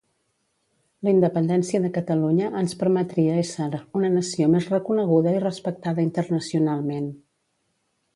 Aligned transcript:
La 1.07 1.11
independència 1.15 1.81
de 1.83 1.91
Catalunya 1.97 2.47
ens 2.61 2.73
permetria 2.83 3.35
ésser 3.41 3.67
una 3.99 4.09
nació 4.15 4.47
més 4.55 4.69
reconeguda 4.73 5.35
i 5.41 5.43
respectada 5.45 6.07
internacionalment 6.09 7.11